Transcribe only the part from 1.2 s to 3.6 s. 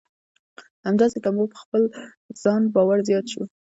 که مو په خپل ځان باور زیات شو.